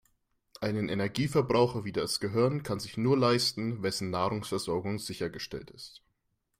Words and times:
Einen 0.61 0.89
Energieverbraucher 0.89 1.85
wie 1.85 1.91
das 1.91 2.19
Gehirn 2.19 2.63
kann 2.63 2.79
sich 2.79 2.97
nur 2.97 3.15
leisten, 3.15 3.83
wessen 3.83 4.09
Nahrungsversorgung 4.09 4.97
sichergestellt 4.97 5.69
ist. 5.69 6.01